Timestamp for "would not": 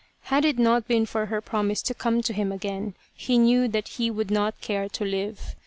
4.09-4.59